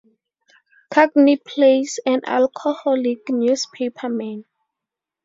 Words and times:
Cagney 0.91 1.37
plays 1.45 1.99
an 2.07 2.21
alcoholic 2.25 3.27
newspaperman. 3.29 4.45